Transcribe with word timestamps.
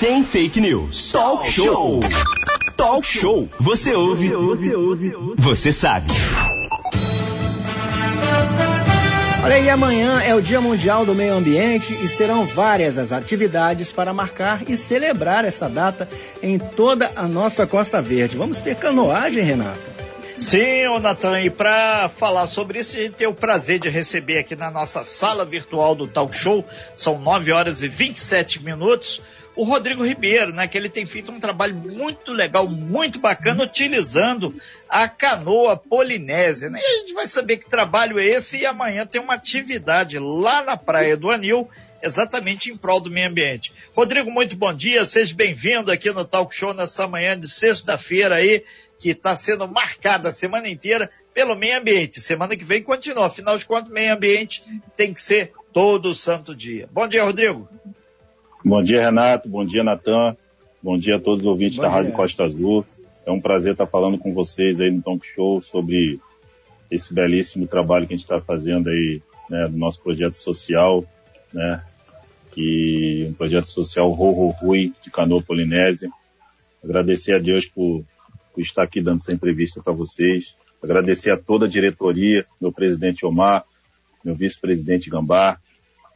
sem 0.00 0.24
fake 0.24 0.62
news. 0.62 1.12
Talk 1.12 1.46
show. 1.46 2.00
Talk 2.74 3.06
show. 3.06 3.46
Você 3.60 3.92
ouve, 3.92 4.32
você 5.36 5.70
sabe. 5.70 6.06
Olha 9.44 9.56
aí, 9.56 9.68
amanhã 9.68 10.22
é 10.22 10.34
o 10.34 10.40
Dia 10.40 10.58
Mundial 10.58 11.04
do 11.04 11.14
Meio 11.14 11.34
Ambiente 11.34 11.92
e 12.02 12.08
serão 12.08 12.46
várias 12.46 12.96
as 12.96 13.12
atividades 13.12 13.92
para 13.92 14.14
marcar 14.14 14.62
e 14.70 14.74
celebrar 14.74 15.44
essa 15.44 15.68
data 15.68 16.08
em 16.42 16.58
toda 16.58 17.12
a 17.14 17.28
nossa 17.28 17.66
Costa 17.66 18.00
Verde. 18.00 18.38
Vamos 18.38 18.62
ter 18.62 18.76
canoagem, 18.76 19.42
Renata? 19.42 20.00
Sim, 20.38 20.86
ô 20.86 20.98
Natan, 20.98 21.42
e 21.42 21.50
para 21.50 22.08
falar 22.16 22.46
sobre 22.46 22.78
isso, 22.78 22.96
a 22.96 23.02
gente 23.02 23.16
tem 23.16 23.26
o 23.26 23.34
prazer 23.34 23.78
de 23.78 23.90
receber 23.90 24.38
aqui 24.38 24.56
na 24.56 24.70
nossa 24.70 25.04
sala 25.04 25.44
virtual 25.44 25.94
do 25.94 26.06
Talk 26.06 26.34
Show, 26.34 26.64
são 26.96 27.18
9 27.18 27.52
horas 27.52 27.82
e 27.82 27.88
27 27.88 28.64
minutos, 28.64 29.20
o 29.60 29.64
Rodrigo 29.64 30.02
Ribeiro, 30.02 30.54
né, 30.54 30.66
que 30.66 30.78
ele 30.78 30.88
tem 30.88 31.04
feito 31.04 31.30
um 31.30 31.38
trabalho 31.38 31.74
muito 31.74 32.32
legal, 32.32 32.66
muito 32.66 33.18
bacana, 33.20 33.62
utilizando 33.62 34.54
a 34.88 35.06
canoa 35.06 35.76
polinésia. 35.76 36.70
Né? 36.70 36.80
E 36.82 36.82
a 36.82 36.98
gente 37.00 37.12
vai 37.12 37.28
saber 37.28 37.58
que 37.58 37.68
trabalho 37.68 38.18
é 38.18 38.24
esse 38.24 38.60
e 38.60 38.64
amanhã 38.64 39.04
tem 39.04 39.20
uma 39.20 39.34
atividade 39.34 40.18
lá 40.18 40.62
na 40.62 40.78
Praia 40.78 41.14
do 41.14 41.30
Anil, 41.30 41.68
exatamente 42.02 42.70
em 42.70 42.76
prol 42.76 43.02
do 43.02 43.10
meio 43.10 43.28
ambiente. 43.28 43.70
Rodrigo, 43.94 44.30
muito 44.30 44.56
bom 44.56 44.72
dia, 44.72 45.04
seja 45.04 45.34
bem-vindo 45.34 45.92
aqui 45.92 46.10
no 46.10 46.24
Talk 46.24 46.56
Show 46.56 46.72
nessa 46.72 47.06
manhã 47.06 47.38
de 47.38 47.46
sexta-feira 47.46 48.36
aí, 48.36 48.64
que 48.98 49.10
está 49.10 49.36
sendo 49.36 49.68
marcada 49.68 50.30
a 50.30 50.32
semana 50.32 50.70
inteira 50.70 51.10
pelo 51.34 51.54
meio 51.54 51.76
ambiente. 51.76 52.18
Semana 52.18 52.56
que 52.56 52.64
vem 52.64 52.82
continua. 52.82 53.26
Afinal 53.26 53.58
de 53.58 53.66
contas, 53.66 53.92
meio 53.92 54.14
ambiente 54.14 54.62
tem 54.96 55.12
que 55.12 55.20
ser 55.20 55.52
todo 55.72 56.14
santo 56.14 56.54
dia. 56.54 56.88
Bom 56.90 57.06
dia, 57.06 57.24
Rodrigo. 57.24 57.68
Bom 58.64 58.82
dia, 58.82 59.02
Renato. 59.02 59.48
Bom 59.48 59.64
dia, 59.64 59.82
Natan. 59.82 60.36
Bom 60.82 60.98
dia 60.98 61.16
a 61.16 61.20
todos 61.20 61.40
os 61.40 61.46
ouvintes 61.46 61.76
Bom 61.76 61.82
da 61.82 61.88
dia. 61.88 61.96
Rádio 61.96 62.12
Costa 62.12 62.44
Azul. 62.44 62.84
É 63.24 63.30
um 63.30 63.40
prazer 63.40 63.72
estar 63.72 63.86
falando 63.86 64.18
com 64.18 64.34
vocês 64.34 64.80
aí 64.80 64.90
no 64.90 65.02
Talk 65.02 65.26
Show 65.26 65.62
sobre 65.62 66.20
esse 66.90 67.12
belíssimo 67.14 67.66
trabalho 67.66 68.06
que 68.06 68.14
a 68.14 68.16
gente 68.16 68.24
está 68.24 68.40
fazendo 68.40 68.90
aí, 68.90 69.22
né, 69.48 69.68
do 69.68 69.76
nosso 69.76 70.02
projeto 70.02 70.34
social, 70.34 71.04
né, 71.52 71.82
que 72.50 73.26
um 73.30 73.34
projeto 73.34 73.66
social 73.66 74.10
Ro 74.10 74.50
Rui 74.50 74.92
de 75.02 75.10
Canoa 75.10 75.42
Polinésia. 75.42 76.10
Agradecer 76.82 77.34
a 77.34 77.38
Deus 77.38 77.66
por 77.66 78.04
por 78.52 78.60
estar 78.60 78.82
aqui 78.82 79.00
dando 79.00 79.20
essa 79.20 79.32
entrevista 79.32 79.82
para 79.82 79.92
vocês. 79.92 80.56
Agradecer 80.82 81.30
a 81.30 81.36
toda 81.36 81.66
a 81.66 81.68
diretoria, 81.68 82.44
meu 82.60 82.72
presidente 82.72 83.24
Omar, 83.24 83.64
meu 84.24 84.34
vice-presidente 84.34 85.10
Gambá, 85.10 85.58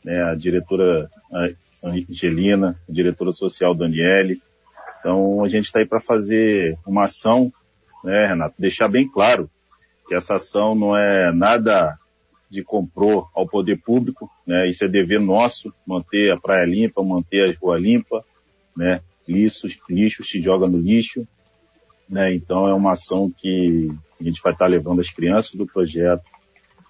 né, 0.04 0.22
a 0.24 0.34
diretora 0.34 1.10
Angelina, 1.84 2.80
diretora 2.88 3.32
social 3.32 3.74
Daniele. 3.74 4.40
Então 5.00 5.44
a 5.44 5.48
gente 5.48 5.66
está 5.66 5.80
aí 5.80 5.86
para 5.86 6.00
fazer 6.00 6.78
uma 6.86 7.04
ação, 7.04 7.52
né, 8.02 8.26
Renato? 8.26 8.54
Deixar 8.58 8.88
bem 8.88 9.06
claro 9.08 9.50
que 10.08 10.14
essa 10.14 10.34
ação 10.34 10.74
não 10.74 10.96
é 10.96 11.32
nada 11.32 11.98
de 12.50 12.62
comprou 12.62 13.28
ao 13.34 13.48
poder 13.48 13.80
público, 13.82 14.30
né? 14.46 14.68
Isso 14.68 14.84
é 14.84 14.88
dever 14.88 15.20
nosso, 15.20 15.72
manter 15.86 16.30
a 16.30 16.40
praia 16.40 16.64
limpa, 16.64 17.02
manter 17.02 17.48
as 17.48 17.56
ruas 17.56 17.82
limpas, 17.82 18.22
né? 18.76 19.00
Lixo, 19.26 19.66
lixo 19.88 20.22
se 20.22 20.40
joga 20.40 20.66
no 20.66 20.78
lixo, 20.78 21.26
né? 22.08 22.32
Então 22.32 22.68
é 22.68 22.74
uma 22.74 22.92
ação 22.92 23.30
que 23.30 23.90
a 24.20 24.24
gente 24.24 24.40
vai 24.42 24.52
estar 24.52 24.66
levando 24.66 25.00
as 25.00 25.10
crianças 25.10 25.54
do 25.54 25.66
projeto, 25.66 26.24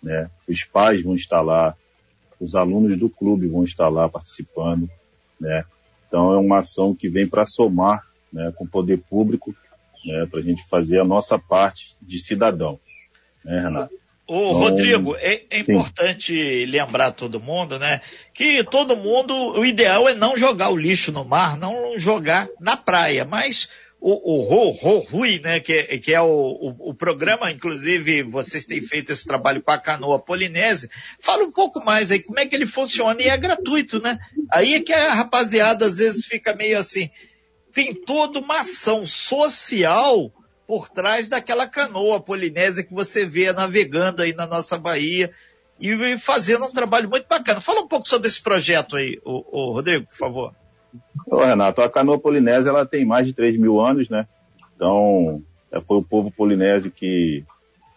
né? 0.03 0.29
Os 0.47 0.65
pais 0.65 1.03
vão 1.03 1.15
estar 1.15 1.41
lá, 1.41 1.75
os 2.41 2.55
alunos 2.55 2.99
do 2.99 3.09
clube 3.09 3.49
vão 3.49 3.65
estar 3.65 3.89
lá 3.89 4.09
participando, 4.09 4.89
né? 5.41 5.65
Então 6.09 6.33
é 6.33 6.39
uma 6.39 6.59
ação 6.59 6.95
que 6.95 7.09
vem 7.09 7.27
para 7.27 7.45
somar, 7.45 8.03
né, 8.33 8.53
com 8.57 8.65
o 8.65 8.69
poder 8.69 8.99
público, 8.99 9.55
né, 10.05 10.27
para 10.31 10.41
a 10.41 10.43
gente 10.43 10.63
fazer 10.69 11.01
a 11.01 11.05
nossa 11.05 11.39
parte 11.39 11.97
de 12.01 12.19
cidadão, 12.19 12.79
né, 13.45 13.61
Renato? 13.61 13.95
Ô, 14.27 14.37
então, 14.37 14.53
Rodrigo, 14.53 15.17
é, 15.17 15.43
é 15.51 15.59
importante 15.59 16.65
lembrar 16.67 17.13
todo 17.13 17.41
mundo, 17.41 17.79
né, 17.79 18.01
que 18.33 18.65
todo 18.65 18.97
mundo, 18.97 19.35
o 19.35 19.65
ideal 19.65 20.09
é 20.09 20.15
não 20.15 20.37
jogar 20.37 20.71
o 20.71 20.77
lixo 20.77 21.13
no 21.13 21.25
mar, 21.25 21.59
não 21.59 21.99
jogar 21.99 22.49
na 22.61 22.77
praia, 22.77 23.25
mas 23.25 23.69
o, 24.07 24.35
o 24.35 24.43
Ro, 24.43 24.71
Ro 24.73 24.99
Rui, 24.99 25.41
né, 25.41 25.61
que, 25.61 25.73
é, 25.73 25.99
que 25.99 26.13
é 26.13 26.21
o, 26.21 26.27
o, 26.27 26.91
o, 26.91 26.95
programa, 26.95 27.51
inclusive 27.51 28.23
vocês 28.25 28.67
têm 28.67 28.83
feito 28.83 29.11
esse 29.11 29.25
trabalho 29.25 29.63
com 29.63 29.71
a 29.71 29.81
canoa 29.81 30.19
polinésia. 30.19 30.91
Fala 31.19 31.43
um 31.43 31.51
pouco 31.51 31.83
mais 31.83 32.11
aí, 32.11 32.23
como 32.23 32.39
é 32.39 32.45
que 32.45 32.55
ele 32.55 32.67
funciona 32.67 33.19
e 33.23 33.29
é 33.29 33.37
gratuito, 33.39 33.99
né? 34.03 34.19
Aí 34.53 34.75
é 34.75 34.81
que 34.83 34.93
a 34.93 35.15
rapaziada 35.15 35.87
às 35.87 35.97
vezes 35.97 36.27
fica 36.27 36.55
meio 36.55 36.79
assim, 36.79 37.09
tem 37.73 37.95
toda 37.95 38.41
uma 38.41 38.61
ação 38.61 39.07
social 39.07 40.31
por 40.67 40.91
trás 40.91 41.31
daquela 41.31 41.67
canoa 41.67 42.21
polinésia 42.21 42.85
que 42.85 42.93
você 42.93 43.25
vê 43.25 43.51
navegando 43.55 44.21
aí 44.21 44.35
na 44.35 44.47
nossa 44.47 44.77
Bahia 44.77 45.33
e 45.81 46.19
fazendo 46.19 46.67
um 46.67 46.73
trabalho 46.73 47.09
muito 47.09 47.27
bacana. 47.27 47.59
Fala 47.59 47.81
um 47.81 47.89
pouco 47.89 48.07
sobre 48.07 48.29
esse 48.29 48.43
projeto 48.43 48.97
aí, 48.97 49.19
o, 49.25 49.71
o 49.71 49.73
Rodrigo, 49.73 50.07
por 50.07 50.17
favor. 50.17 50.64
Ô, 51.27 51.37
Renato, 51.37 51.81
a 51.81 51.89
canoa 51.89 52.19
polinésia 52.19 52.69
ela 52.69 52.87
tem 52.87 53.05
mais 53.05 53.27
de 53.27 53.33
3 53.33 53.57
mil 53.57 53.81
anos, 53.81 54.09
né? 54.09 54.27
Então, 54.77 55.43
é, 55.71 55.81
foi 55.81 55.99
o 55.99 56.03
povo 56.03 56.31
polinésio 56.31 56.91
que 56.91 57.45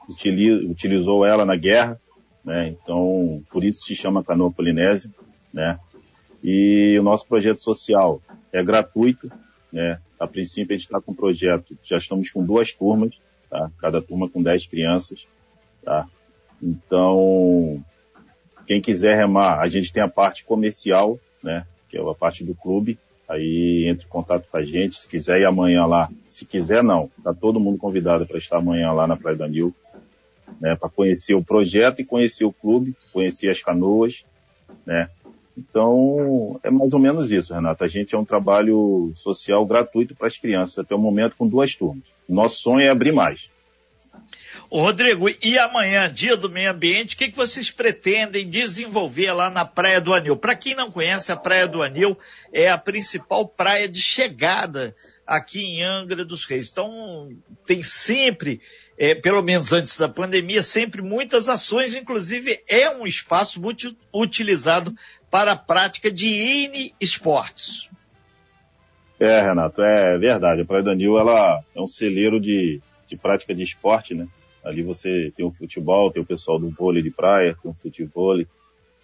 utilizou 0.09 1.25
ela 1.25 1.45
na 1.45 1.55
guerra, 1.55 1.99
né? 2.43 2.69
Então, 2.69 3.41
por 3.51 3.63
isso 3.63 3.85
se 3.85 3.95
chama 3.95 4.23
canoa 4.23 4.51
polinésia, 4.51 5.11
né? 5.53 5.79
E 6.43 6.97
o 6.99 7.03
nosso 7.03 7.27
projeto 7.27 7.61
social 7.61 8.21
é 8.51 8.63
gratuito, 8.63 9.31
né? 9.71 9.99
A 10.19 10.25
princípio 10.25 10.73
a 10.73 10.77
gente 10.77 10.85
está 10.85 11.01
com 11.01 11.11
um 11.11 11.16
projeto, 11.16 11.77
já 11.83 11.97
estamos 11.97 12.31
com 12.31 12.43
duas 12.43 12.71
turmas, 12.71 13.19
tá? 13.49 13.69
Cada 13.79 14.01
turma 14.01 14.29
com 14.29 14.41
10 14.41 14.67
crianças, 14.67 15.27
tá? 15.83 16.07
Então, 16.61 17.83
quem 18.66 18.81
quiser 18.81 19.16
remar, 19.16 19.59
a 19.59 19.67
gente 19.67 19.91
tem 19.93 20.01
a 20.01 20.09
parte 20.09 20.43
comercial, 20.43 21.19
né? 21.43 21.66
que 21.87 21.97
é 21.97 22.01
a 22.01 22.13
parte 22.13 22.43
do 22.43 22.53
clube. 22.53 22.99
Aí 23.27 23.85
entre 23.88 24.05
em 24.05 24.09
contato 24.09 24.47
com 24.49 24.57
a 24.57 24.63
gente, 24.63 24.95
se 24.95 25.07
quiser 25.07 25.41
ir 25.41 25.45
amanhã 25.45 25.85
lá. 25.85 26.09
Se 26.29 26.45
quiser, 26.45 26.83
não. 26.83 27.09
Tá 27.23 27.33
todo 27.33 27.59
mundo 27.59 27.77
convidado 27.77 28.25
para 28.25 28.38
estar 28.38 28.57
amanhã 28.57 28.91
lá 28.91 29.05
na 29.05 29.17
Praia 29.17 29.38
da 29.38 29.47
Nil, 29.47 29.75
né? 30.61 30.75
Para 30.75 30.89
conhecer 30.89 31.33
o 31.33 31.43
projeto 31.43 31.99
e 31.99 32.05
conhecer 32.05 32.45
o 32.45 32.53
clube, 32.53 32.95
conhecer 33.11 33.49
as 33.49 33.61
canoas, 33.61 34.25
né? 34.85 35.09
Então, 35.57 36.59
é 36.63 36.69
mais 36.69 36.93
ou 36.93 36.99
menos 36.99 37.31
isso, 37.31 37.53
Renato. 37.53 37.83
A 37.83 37.87
gente 37.87 38.13
é 38.13 38.17
um 38.17 38.23
trabalho 38.23 39.11
social 39.16 39.66
gratuito 39.66 40.16
para 40.16 40.27
as 40.27 40.37
crianças 40.37 40.77
até 40.77 40.93
o 40.93 40.99
momento 40.99 41.35
com 41.35 41.47
duas 41.47 41.75
turmas. 41.75 42.03
Nosso 42.29 42.61
sonho 42.61 42.81
é 42.81 42.89
abrir 42.89 43.11
mais. 43.11 43.49
Ô 44.69 44.81
Rodrigo, 44.81 45.29
e 45.29 45.57
amanhã, 45.57 46.11
dia 46.11 46.35
do 46.35 46.50
meio 46.50 46.69
ambiente, 46.69 47.16
o 47.16 47.17
que, 47.17 47.29
que 47.29 47.38
vocês 47.38 47.72
pretendem 47.72 48.50
desenvolver 48.50 49.31
lá 49.31 49.50
na 49.50 49.63
Praia 49.63 50.01
do 50.01 50.13
Anil? 50.13 50.35
Para 50.35 50.55
quem 50.55 50.75
não 50.75 50.91
conhece, 50.91 51.31
a 51.31 51.38
Praia 51.38 51.66
do 51.66 51.81
Anil 51.81 52.17
é 52.51 52.67
a 52.67 52.78
principal 52.78 53.47
praia 53.47 53.88
de 53.88 54.01
chegada 54.01 54.94
aqui 55.25 55.61
em 55.61 55.83
Angra 55.83 56.25
dos 56.25 56.44
Reis. 56.44 56.69
Então, 56.69 57.31
tem 57.66 57.81
sempre, 57.81 58.59
é, 58.97 59.16
pelo 59.16 59.41
menos 59.41 59.72
antes 59.72 59.97
da 59.97 60.09
pandemia, 60.09 60.61
sempre 60.61 61.01
muitas 61.01 61.47
ações, 61.47 61.95
inclusive 61.95 62.61
é 62.67 62.89
um 62.89 63.07
espaço 63.07 63.61
muito 63.61 63.95
utilizado 64.13 64.94
para 65.31 65.53
a 65.53 65.57
prática 65.57 66.11
de 66.11 66.28
N 66.28 66.94
esportes. 66.99 67.89
É, 69.17 69.41
Renato, 69.41 69.81
é 69.81 70.17
verdade. 70.17 70.61
A 70.61 70.66
Praia 70.66 70.84
do 70.84 70.89
Anil, 70.89 71.17
ela 71.17 71.63
é 71.73 71.81
um 71.81 71.88
celeiro 71.88 72.38
de, 72.38 72.81
de 73.07 73.16
prática 73.16 73.55
de 73.55 73.63
esporte, 73.63 74.13
né? 74.13 74.28
Ali 74.67 74.83
você 74.83 75.31
tem 75.35 75.45
o 75.45 75.51
futebol, 75.51 76.11
tem 76.11 76.22
o 76.22 76.25
pessoal 76.25 76.59
do 76.59 76.69
vôlei 76.69 77.01
de 77.01 77.09
praia, 77.09 77.55
tem 77.61 77.72
o 77.72 77.73
futebol, 77.73 78.38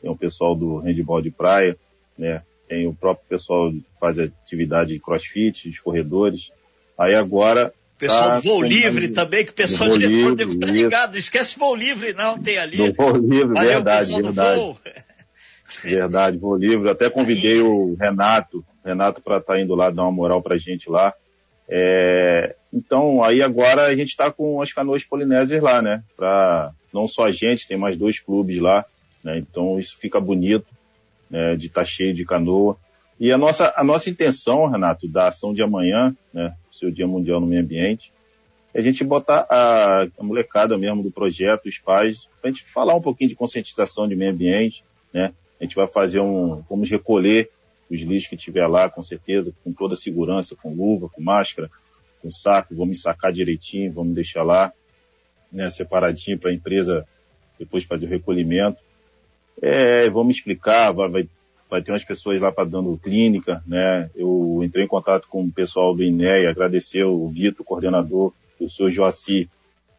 tem 0.02 0.12
o 0.12 0.16
pessoal 0.16 0.54
do 0.56 0.78
handball 0.78 1.22
de 1.22 1.32
praia, 1.32 1.78
né? 2.18 2.44
Tem 2.68 2.86
o 2.86 2.94
próprio 2.94 3.26
pessoal 3.30 3.72
que 3.72 3.86
faz 4.00 4.20
atividade 4.20 4.94
de 4.94 5.00
crossfit, 5.00 5.70
de 5.70 5.82
corredores. 5.82 6.52
Aí 6.98 7.16
agora 7.16 7.74
Pessoal 7.98 8.32
tá, 8.32 8.40
do 8.40 8.42
voo 8.42 8.62
livre 8.62 9.08
também, 9.10 9.46
que 9.46 9.52
o 9.52 9.56
pessoal 9.56 9.90
de 9.98 10.06
livre, 10.06 10.60
tá 10.60 10.68
ligado, 10.68 11.18
esquece 11.18 11.58
voo 11.58 11.74
livre 11.74 12.14
não, 12.14 12.38
tem 12.38 12.58
ali. 12.58 12.76
Do 12.76 12.94
voo 12.94 13.16
livre, 13.16 13.54
Valeu, 13.54 13.70
verdade, 13.70 14.22
verdade. 14.22 14.60
Voo. 14.60 14.78
Verdade, 15.82 16.38
voo 16.38 16.56
livre. 16.56 16.88
Até 16.88 17.10
convidei 17.10 17.54
Aí. 17.54 17.62
o 17.62 17.96
Renato, 18.00 18.64
Renato 18.86 19.22
para 19.22 19.38
estar 19.38 19.54
tá 19.54 19.60
indo 19.60 19.74
lá 19.74 19.90
dar 19.90 20.04
uma 20.04 20.12
moral 20.12 20.40
pra 20.40 20.56
gente 20.56 20.88
lá. 20.88 21.14
É, 21.68 22.56
então, 22.72 23.24
aí 23.24 23.42
agora 23.42 23.86
a 23.86 23.96
gente 23.96 24.10
está 24.10 24.32
com 24.32 24.62
as 24.62 24.74
canoas 24.74 25.04
polinésias 25.04 25.62
lá, 25.62 25.82
né? 25.82 26.04
Para 26.16 26.72
não 26.94 27.08
só 27.08 27.26
a 27.26 27.32
gente, 27.32 27.68
tem 27.68 27.78
mais 27.78 27.98
dois 27.98 28.20
clubes 28.20 28.60
lá, 28.60 28.86
né? 29.24 29.38
Então 29.38 29.80
isso 29.80 29.98
fica 29.98 30.20
bonito, 30.20 30.68
né? 31.30 31.56
De 31.56 31.68
estar 31.68 31.82
tá 31.82 31.86
cheio 31.86 32.14
de 32.14 32.26
canoa. 32.26 32.78
E 33.20 33.32
a 33.32 33.38
nossa, 33.38 33.74
a 33.76 33.84
nossa 33.84 34.10
intenção, 34.10 34.68
Renato, 34.68 35.08
da 35.08 35.28
ação 35.28 35.54
de 35.54 35.62
amanhã, 35.62 36.16
né? 36.34 36.54
Seu 36.72 36.92
Dia 36.92 37.08
Mundial 37.08 37.40
no 37.40 37.48
Meio 37.48 37.62
Ambiente, 37.62 38.12
é 38.74 38.80
a 38.80 38.82
gente 38.82 39.04
botar 39.04 39.46
a, 39.50 40.08
a 40.18 40.24
molecada 40.24 40.78
mesmo 40.78 41.04
do 41.04 41.12
projeto, 41.12 41.68
os 41.68 41.78
pais, 41.78 42.28
para 42.42 42.50
a 42.50 42.52
gente 42.52 42.66
falar 42.66 42.96
um 42.96 43.02
pouquinho 43.02 43.30
de 43.30 43.36
conscientização 43.36 44.08
de 44.08 44.16
meio 44.16 44.32
ambiente, 44.32 44.84
né? 45.14 45.32
A 45.62 45.64
gente 45.64 45.76
vai 45.76 45.88
fazer 45.88 46.20
um, 46.20 46.64
vamos 46.68 46.90
recolher 46.90 47.50
os 47.94 48.02
lixos 48.02 48.30
que 48.30 48.38
tiver 48.38 48.66
lá, 48.68 48.90
com 48.90 49.04
certeza, 49.04 49.54
com 49.64 49.72
toda 49.72 49.94
a 49.94 49.98
segurança, 49.98 50.56
com 50.56 50.74
luva, 50.74 51.10
com 51.10 51.22
máscara, 51.22 51.70
com 52.22 52.32
saco, 52.32 52.76
vamos 52.76 53.02
sacar 53.02 53.32
direitinho, 53.32 53.94
vamos 53.94 54.16
deixar 54.16 54.44
lá, 54.44 54.74
né, 55.52 55.70
separadinho 55.70 56.40
para 56.40 56.50
a 56.50 56.54
empresa 56.54 57.06
depois 57.60 57.84
fazer 57.84 58.08
o 58.08 58.10
recolhimento. 58.10 58.82
É, 59.62 60.10
vamos 60.10 60.38
explicar, 60.38 60.92
vai, 60.92 61.10
vai, 61.10 61.30
vai 61.70 61.82
ter 61.82 61.92
umas 61.92 62.04
pessoas 62.04 62.42
lá 62.42 62.52
para 62.52 62.68
dando 62.68 62.98
clínica, 62.98 63.64
né? 63.68 64.10
Eu 64.16 64.62
entrei 64.64 64.86
em 64.86 64.88
contato 64.88 65.28
com 65.28 65.44
o 65.44 65.52
pessoal 65.52 65.96
do 65.96 66.04
INEA, 66.04 66.50
agradecer 66.50 67.04
o 67.04 67.28
Vitor, 67.28 67.62
o 67.62 67.66
coordenador, 67.66 68.34
o 68.60 68.68
senhor 68.68 68.90
Joaci, 68.90 69.48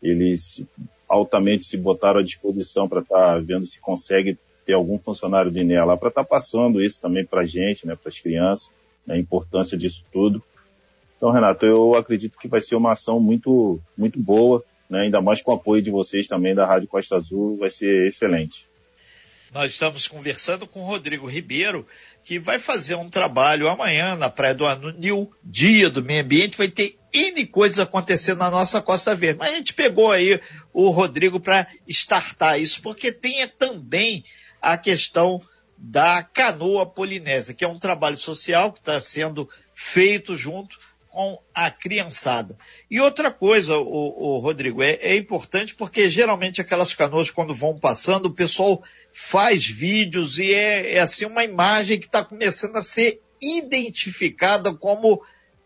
eles 0.03 0.65
altamente 1.09 1.65
se 1.65 1.77
botaram 1.77 2.21
à 2.21 2.23
disposição 2.23 2.89
para 2.89 3.01
estar 3.01 3.27
tá 3.27 3.39
vendo 3.39 3.65
se 3.67 3.81
consegue 3.81 4.37
ter 4.65 4.75
algum 4.75 4.99
funcionário 4.99 5.51
do 5.51 5.59
INEA 5.59 5.85
lá 5.85 5.97
para 5.97 6.09
estar 6.09 6.25
tá 6.25 6.29
passando 6.29 6.83
isso 6.83 7.01
também 7.01 7.25
para 7.25 7.43
a 7.43 7.47
gente, 7.47 7.87
né, 7.87 7.97
para 7.97 8.09
as 8.09 8.19
crianças, 8.19 8.73
né, 9.07 9.15
a 9.15 9.19
importância 9.19 9.77
disso 9.77 10.05
tudo. 10.13 10.43
Então, 11.17 11.31
Renato, 11.31 11.65
eu 11.65 11.95
acredito 11.95 12.39
que 12.39 12.49
vai 12.49 12.61
ser 12.61 12.77
uma 12.77 12.93
ação 12.93 13.21
muito, 13.21 13.81
muito 13.97 14.19
boa, 14.19 14.65
né, 14.89 15.03
ainda 15.03 15.21
mais 15.21 15.43
com 15.43 15.53
o 15.53 15.55
apoio 15.55 15.83
de 15.83 15.91
vocês 15.91 16.27
também 16.27 16.55
da 16.55 16.67
Rádio 16.67 16.89
Costa 16.89 17.17
Azul, 17.17 17.57
vai 17.57 17.71
ser 17.71 18.07
excelente. 18.07 18.67
Nós 19.55 19.73
estamos 19.73 20.09
conversando 20.09 20.67
com 20.67 20.81
o 20.81 20.87
Rodrigo 20.87 21.29
Ribeiro, 21.29 21.87
que 22.25 22.41
vai 22.41 22.59
fazer 22.59 22.97
um 22.97 23.09
trabalho 23.09 23.69
amanhã 23.69 24.17
na 24.17 24.29
Praia 24.29 24.53
do 24.53 24.67
Anil, 24.67 25.31
dia 25.45 25.89
do 25.89 26.03
meio 26.03 26.25
ambiente, 26.25 26.59
vai 26.59 26.67
ter 26.67 26.99
N 27.13 27.47
coisas 27.47 27.79
acontecendo 27.79 28.39
na 28.39 28.51
nossa 28.51 28.83
Costa 28.83 29.15
Verde. 29.15 29.39
Mas 29.39 29.53
a 29.53 29.57
gente 29.57 29.73
pegou 29.73 30.11
aí 30.11 30.41
o 30.73 30.91
Rodrigo 30.91 31.39
para 31.39 31.69
startar 31.87 32.61
isso, 32.61 32.83
porque 32.83 33.13
tem 33.13 33.47
também 33.47 34.25
a 34.65 34.79
questão 34.79 35.41
da 35.77 36.23
canoa 36.23 36.87
polinésia, 36.87 37.55
que 37.55 37.65
é 37.65 37.69
um 37.69 37.79
trabalho 37.79 38.17
social 38.17 38.73
que 38.73 38.79
está 38.79 39.01
sendo 39.01 39.49
feito 39.73 40.37
junto 40.37 40.79
com 41.11 41.39
a 41.55 41.71
criançada. 41.71 42.59
E 42.91 43.01
outra 43.01 43.31
coisa, 43.31 43.77
o, 43.77 44.37
o 44.37 44.39
Rodrigo, 44.39 44.83
é, 44.83 44.95
é, 44.95 45.17
importante 45.17 45.75
porque 45.75 46.11
geralmente 46.11 46.61
aquelas 46.61 46.93
canoas 46.95 47.31
quando 47.31 47.55
vão 47.55 47.79
passando, 47.79 48.27
o 48.27 48.35
pessoal 48.35 48.83
faz 49.13 49.65
vídeos 49.65 50.39
e 50.39 50.53
é, 50.53 50.95
é 50.95 50.99
assim 50.99 51.25
uma 51.27 51.45
imagem 51.45 52.01
que 52.01 52.07
está 52.07 52.25
começando 52.25 52.77
a 52.77 52.83
ser 52.83 53.21
identificada 53.41 54.75
como 54.75 55.23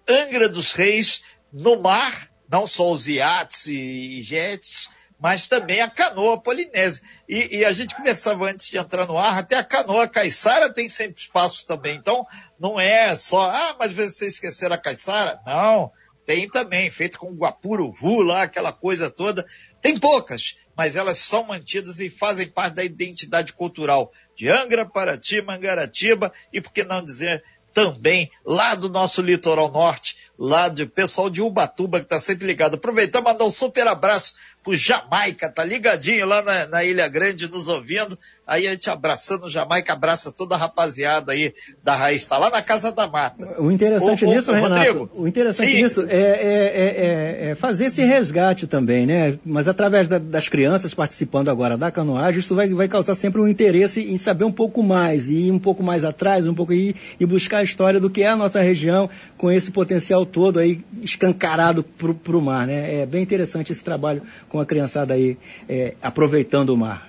Angra 0.07 0.49
dos 0.49 0.73
Reis 0.73 1.23
no 1.51 1.81
mar, 1.81 2.29
não 2.51 2.67
só 2.67 2.93
os 2.93 3.09
iates 3.09 3.67
e 3.69 4.21
jets, 4.21 4.91
mas 5.19 5.49
também 5.49 5.81
a 5.81 5.91
canoa 5.91 6.41
polinésia. 6.41 7.03
E, 7.29 7.59
e, 7.59 7.65
a 7.65 7.73
gente 7.73 7.95
conversava 7.95 8.49
antes 8.49 8.69
de 8.69 8.79
entrar 8.79 9.07
no 9.07 9.19
ar, 9.19 9.39
até 9.39 9.57
a 9.57 9.65
canoa 9.65 10.09
caiçara 10.09 10.73
tem 10.73 10.89
sempre 10.89 11.21
espaço 11.21 11.67
também. 11.67 11.97
Então, 11.97 12.27
não 12.59 12.79
é 12.79 13.15
só, 13.17 13.41
ah, 13.41 13.77
mas 13.79 13.93
vocês 13.93 14.35
esqueceram 14.35 14.77
a 14.77 14.79
caiçara? 14.79 15.41
Não, 15.45 15.91
tem 16.25 16.49
também, 16.49 16.91
feito 16.91 17.19
com 17.19 17.35
guapuruvu 17.35 18.23
lá, 18.23 18.43
aquela 18.43 18.73
coisa 18.73 19.11
toda. 19.11 19.45
Tem 19.81 19.99
poucas, 19.99 20.57
mas 20.77 20.95
elas 20.95 21.19
são 21.19 21.45
mantidas 21.45 21.99
e 22.01 22.11
fazem 22.11 22.49
parte 22.49 22.75
da 22.75 22.85
identidade 22.85 23.53
cultural 23.53 24.13
de 24.37 24.49
Angra, 24.49 24.87
Paraty, 24.87 25.43
Mangaratiba 25.43 26.33
e, 26.53 26.61
por 26.61 26.73
que 26.73 26.85
não 26.85 27.03
dizer, 27.03 27.43
também 27.73 28.31
lá 28.45 28.75
do 28.75 28.89
nosso 28.89 29.23
litoral 29.23 29.71
norte, 29.71 30.17
lá 30.39 30.69
do 30.69 30.89
pessoal 30.89 31.31
de 31.31 31.41
Ubatuba 31.41 32.01
que 32.01 32.07
está 32.07 32.19
sempre 32.19 32.47
ligado. 32.47 32.75
Aproveitar 32.75 33.23
mandar 33.23 33.45
um 33.45 33.51
super 33.51 33.87
abraço 33.87 34.35
pro 34.63 34.77
Jamaica, 34.77 35.51
tá 35.51 35.65
ligadinho 35.65 36.27
lá 36.27 36.43
na, 36.43 36.67
na, 36.67 36.85
Ilha 36.85 37.09
Grande 37.09 37.49
nos 37.49 37.69
ouvindo. 37.69 38.19
Aí 38.49 38.67
a 38.67 38.71
gente 38.71 38.89
abraçando 38.89 39.45
o 39.45 39.51
Jamaica, 39.51 39.93
abraça 39.93 40.33
toda 40.33 40.55
a 40.55 40.59
rapaziada 40.59 41.33
aí 41.33 41.53
da 41.85 41.95
Raiz, 41.95 42.25
tá 42.25 42.39
lá 42.39 42.49
na 42.49 42.63
Casa 42.63 42.91
da 42.91 43.07
Mata. 43.07 43.61
O 43.61 43.71
interessante 43.71 44.25
o, 44.25 44.29
nisso, 44.29 44.51
o, 44.51 44.55
Renato, 44.55 44.75
Rodrigo, 44.75 45.11
o 45.15 45.29
interessante 45.29 45.71
sim, 45.71 45.83
nisso 45.83 46.07
é, 46.09 46.17
é, 46.17 47.47
é, 47.47 47.51
é, 47.51 47.55
fazer 47.55 47.85
esse 47.85 48.03
resgate 48.03 48.67
também, 48.67 49.05
né? 49.05 49.39
Mas 49.45 49.69
através 49.69 50.09
da, 50.09 50.17
das 50.17 50.49
crianças 50.49 50.95
participando 50.95 51.51
agora 51.51 51.77
da 51.77 51.91
canoagem, 51.91 52.41
isso 52.41 52.55
vai, 52.55 52.67
vai 52.71 52.89
causar 52.89 53.15
sempre 53.15 53.39
um 53.39 53.47
interesse 53.47 54.01
em 54.01 54.17
saber 54.17 54.45
um 54.45 54.53
pouco 54.53 54.83
mais, 54.83 55.29
e 55.29 55.49
ir 55.49 55.53
um 55.53 55.59
pouco 55.59 55.83
mais 55.83 56.03
atrás, 56.03 56.47
um 56.47 56.55
pouco 56.55 56.73
ir, 56.73 56.97
e 57.21 57.27
buscar 57.27 57.59
a 57.59 57.63
história 57.63 58.01
do 58.01 58.09
que 58.09 58.23
é 58.23 58.29
a 58.29 58.37
nossa 58.37 58.63
região 58.63 59.11
com 59.37 59.51
esse 59.53 59.71
potencial 59.71 60.25
todo 60.25 60.59
aí 60.59 60.83
escancarado 61.03 61.85
pro, 61.85 62.15
pro 62.15 62.41
mar, 62.41 62.67
né? 62.67 63.03
É 63.03 63.05
bem 63.05 63.23
interessante 63.23 63.73
esse 63.73 63.85
trabalho 63.85 64.23
com 64.49 64.59
a 64.59 64.65
criançada 64.65 65.13
aí 65.13 65.37
é, 65.69 65.93
aproveitando 66.01 66.71
o 66.71 66.77
mar. 66.79 67.09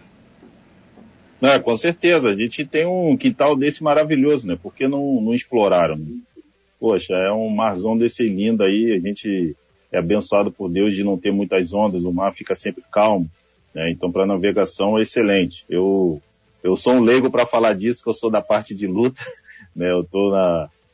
É, 1.42 1.58
com 1.60 1.76
certeza. 1.78 2.30
A 2.30 2.36
gente 2.36 2.66
tem 2.66 2.86
um 2.86 3.16
quintal 3.16 3.56
desse 3.56 3.84
maravilhoso, 3.84 4.48
né? 4.48 4.58
Por 4.62 4.74
que 4.74 4.88
não, 4.88 5.22
não 5.22 5.34
exploraram? 5.34 6.00
Poxa, 6.80 7.14
é 7.14 7.32
um 7.32 7.50
marzão 7.50 7.98
desse 7.98 8.28
lindo 8.28 8.64
aí. 8.64 8.94
A 8.94 9.00
gente 9.00 9.56
é 9.92 9.98
abençoado 9.98 10.52
por 10.52 10.70
Deus 10.70 10.96
de 10.96 11.04
não 11.04 11.18
ter 11.18 11.32
muitas 11.32 11.74
ondas. 11.74 12.04
O 12.04 12.12
mar 12.12 12.34
fica 12.34 12.56
sempre 12.56 12.84
calmo. 12.92 13.30
Né? 13.74 13.90
Então, 13.92 14.12
para 14.12 14.26
navegação 14.26 14.98
é 14.98 15.04
excelente. 15.04 15.66
Eu, 15.70 16.22
eu 16.64 16.76
sou 16.76 16.94
um 16.94 17.02
leigo 17.02 17.32
para 17.32 17.46
falar 17.46 17.74
disso, 17.74 18.04
que 18.04 18.10
eu 18.10 18.14
sou 18.14 18.30
da 18.30 18.42
parte 18.42 18.74
de 18.76 18.88
luta. 18.88 19.22
Né? 19.76 19.92
Eu 19.92 20.02
estou 20.02 20.34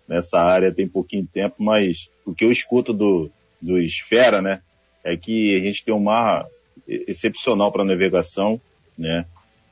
nessa 0.07 0.37
área 0.39 0.71
tem 0.71 0.87
pouquinho 0.87 1.27
tempo, 1.31 1.55
mas 1.59 2.09
o 2.25 2.35
que 2.35 2.43
eu 2.43 2.51
escuto 2.51 2.93
do, 2.93 3.31
do 3.61 3.79
Esfera, 3.79 4.41
né? 4.41 4.61
É 5.03 5.15
que 5.15 5.55
a 5.55 5.59
gente 5.59 5.83
tem 5.83 5.93
um 5.93 5.99
mar 5.99 6.45
excepcional 6.85 7.71
para 7.71 7.85
navegação, 7.85 8.59
né? 8.97 9.25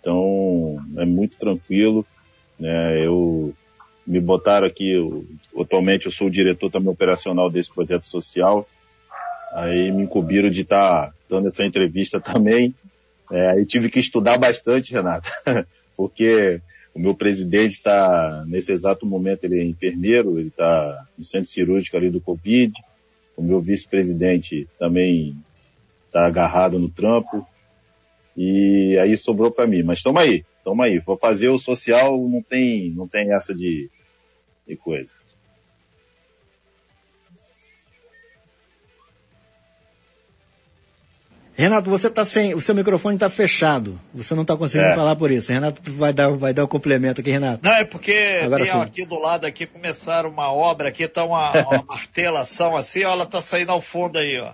Então, 0.04 0.84
é 0.98 1.06
muito 1.06 1.38
tranquilo, 1.38 2.06
né? 2.60 3.06
Eu 3.06 3.56
me 4.06 4.20
botaram 4.20 4.68
aqui, 4.68 4.92
eu, 4.92 5.26
atualmente 5.58 6.08
eu 6.08 6.12
sou 6.12 6.28
o 6.28 6.32
diretor 6.32 6.70
também 6.70 6.90
operacional 6.90 7.50
desse 7.50 7.74
projeto 7.74 8.04
social, 8.04 8.68
aí 9.54 9.94
me 9.94 10.04
incumbiram 10.04 10.50
de 10.50 10.60
estar 10.60 11.08
tá 11.08 11.14
dando 11.30 11.48
essa 11.48 11.64
entrevista 11.64 12.20
também, 12.22 12.76
é, 13.32 13.52
aí 13.52 13.66
tive 13.66 13.90
que 13.90 14.02
estudar 14.02 14.38
bastante, 14.38 14.92
Renata, 14.92 15.30
porque 15.96 16.60
o 16.94 17.00
meu 17.00 17.16
presidente 17.16 17.72
está, 17.72 18.44
nesse 18.46 18.74
exato 18.74 19.06
momento, 19.06 19.46
ele 19.46 19.62
é 19.62 19.64
enfermeiro, 19.64 20.38
ele 20.38 20.50
está 20.50 21.08
no 21.18 21.24
centro 21.24 21.50
cirúrgico 21.50 21.96
ali 21.96 22.10
do 22.10 22.20
Covid, 22.20 22.74
o 23.38 23.42
meu 23.42 23.62
vice-presidente 23.62 24.68
também 24.78 25.34
está 26.08 26.26
agarrado 26.28 26.78
no 26.78 26.90
trampo. 26.90 27.48
E 28.36 28.98
aí 29.00 29.16
sobrou 29.18 29.52
para 29.52 29.68
mim. 29.68 29.84
Mas 29.84 30.02
toma 30.02 30.22
aí, 30.22 30.44
toma 30.64 30.86
aí. 30.86 31.00
Vou 31.00 31.18
fazer 31.18 31.50
o 31.50 31.60
social, 31.60 32.18
não 32.28 32.42
tem, 32.42 32.92
não 32.92 33.08
tem 33.08 33.34
essa 33.34 33.54
de, 33.54 33.90
de 34.68 34.76
coisa. 34.76 35.12
Renato, 41.56 41.88
você 41.88 42.10
tá 42.10 42.26
sem, 42.26 42.56
o 42.56 42.62
seu 42.62 42.74
microfone 42.74 43.16
está 43.16 43.30
fechado. 43.30 44.00
Você 44.14 44.34
não 44.34 44.42
está 44.42 44.58
conseguindo 44.58 44.90
é. 44.90 44.96
falar 44.96 45.16
por 45.16 45.30
isso. 45.30 45.52
Renato 45.52 45.82
vai 45.92 46.12
dar, 46.12 46.30
vai 46.30 46.52
dar 46.52 46.64
o 46.64 46.66
um 46.66 46.70
complemento 46.70 47.22
aqui, 47.22 47.30
Renato. 47.30 47.64
Não, 47.64 47.74
é 47.74 47.86
porque 47.86 48.42
Agora 48.44 48.66
tem, 48.66 48.82
aqui 48.82 49.06
do 49.06 49.20
lado 49.20 49.46
aqui 49.46 49.68
começaram 49.68 50.30
uma 50.32 50.52
obra 50.52 50.90
aqui, 50.90 51.08
tá 51.08 51.24
uma, 51.24 51.52
uma 51.52 51.84
martelação 51.88 52.76
assim, 52.76 53.04
ó, 53.04 53.12
ela 53.12 53.28
tá 53.28 53.40
saindo 53.40 53.72
ao 53.72 53.82
fundo 53.82 54.18
aí, 54.18 54.40
ó. 54.40 54.52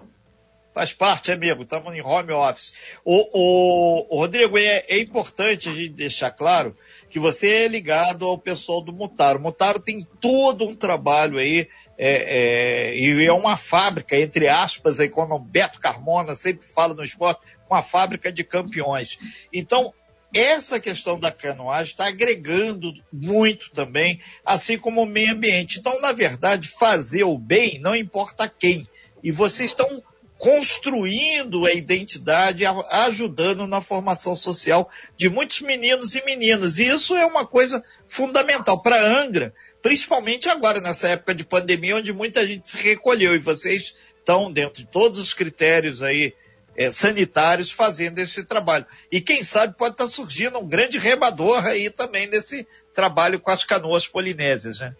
Faz 0.74 0.94
parte, 0.94 1.32
amigo, 1.32 1.64
estamos 1.64 1.94
em 1.96 2.02
home 2.02 2.32
office. 2.32 2.74
O, 3.04 3.16
o, 3.34 4.16
o 4.16 4.20
Rodrigo, 4.20 4.58
é, 4.58 4.86
é, 4.88 5.00
importante 5.00 5.68
a 5.68 5.74
gente 5.74 5.90
deixar 5.90 6.32
claro 6.32 6.78
que 7.10 7.20
você 7.20 7.48
é 7.48 7.68
ligado 7.68 8.26
ao 8.26 8.38
pessoal 8.38 8.80
do 8.80 8.94
Mutaro. 8.94 9.40
O 9.40 9.42
Mutaro 9.42 9.80
tem 9.80 10.08
todo 10.22 10.68
um 10.68 10.76
trabalho 10.76 11.40
aí, 11.40 11.68
é, 11.98 12.92
é, 12.92 12.98
e 12.98 13.26
é 13.26 13.34
uma 13.34 13.58
fábrica, 13.58 14.16
entre 14.16 14.48
aspas, 14.48 15.00
aí 15.00 15.10
quando 15.10 15.34
o 15.34 15.40
Beto 15.40 15.80
Carmona 15.80 16.36
sempre 16.36 16.68
fala 16.68 16.94
no 16.94 17.04
esporte, 17.04 17.42
uma 17.68 17.82
fábrica 17.82 18.32
de 18.32 18.44
campeões. 18.44 19.18
Então, 19.52 19.92
essa 20.34 20.80
questão 20.80 21.20
da 21.20 21.32
canoagem 21.32 21.92
está 21.92 22.08
agregando 22.08 22.94
muito 23.12 23.72
também, 23.72 24.20
assim 24.46 24.78
como 24.78 25.02
o 25.02 25.06
meio 25.08 25.34
ambiente. 25.34 25.80
Então, 25.80 26.00
na 26.00 26.12
verdade, 26.12 26.70
fazer 26.70 27.24
o 27.24 27.40
bem 27.40 27.80
não 27.80 27.96
importa 27.96 28.48
quem. 28.48 28.84
E 29.24 29.32
vocês 29.32 29.72
estão 29.72 30.04
construindo 30.40 31.66
a 31.66 31.74
identidade, 31.74 32.64
ajudando 32.66 33.68
na 33.68 33.82
formação 33.82 34.38
social 34.38 34.90
de 35.18 35.30
muitos 35.30 35.60
meninos 35.60 36.16
e 36.16 36.24
meninas. 36.24 36.80
E 36.80 36.88
isso 36.88 37.14
é 37.14 37.26
uma 37.26 37.46
coisa 37.46 37.84
fundamental 38.08 38.82
para 38.82 39.22
Angra, 39.22 39.54
principalmente 39.82 40.48
agora 40.48 40.80
nessa 40.80 41.10
época 41.10 41.36
de 41.36 41.44
pandemia, 41.44 41.98
onde 41.98 42.14
muita 42.14 42.48
gente 42.48 42.66
se 42.66 42.78
recolheu 42.78 43.36
e 43.36 43.40
vocês 43.40 43.94
estão 44.18 44.50
dentro 44.50 44.82
de 44.82 44.90
todos 44.90 45.20
os 45.20 45.34
critérios 45.34 46.02
aí 46.02 46.34
é, 46.78 46.90
sanitários 46.90 47.70
fazendo 47.70 48.20
esse 48.20 48.46
trabalho. 48.46 48.86
E 49.12 49.20
quem 49.20 49.44
sabe 49.44 49.76
pode 49.78 49.96
estar 49.96 50.06
tá 50.06 50.10
surgindo 50.10 50.58
um 50.58 50.66
grande 50.66 50.98
remador 50.98 51.66
aí 51.66 51.90
também 51.90 52.30
desse 52.30 52.66
trabalho 52.94 53.42
com 53.42 53.52
as 53.52 53.66
canoas 53.66 54.08
polinésias, 54.08 54.80
né? 54.80 54.96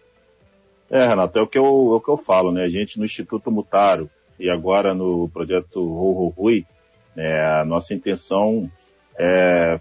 É, 0.90 1.06
Renato, 1.06 1.38
é 1.38 1.42
o 1.42 1.46
que 1.46 1.56
eu, 1.56 1.64
é 1.64 1.94
o 1.94 2.00
que 2.00 2.10
eu 2.10 2.18
falo, 2.18 2.52
né? 2.52 2.64
A 2.64 2.68
gente 2.68 2.98
no 2.98 3.06
Instituto 3.06 3.50
Mutaro, 3.50 4.10
e 4.40 4.50
agora 4.50 4.94
no 4.94 5.28
projeto 5.28 6.32
Rui, 6.36 6.64
né, 7.14 7.60
a 7.60 7.64
nossa 7.64 7.94
intenção 7.94 8.70
é 9.16 9.78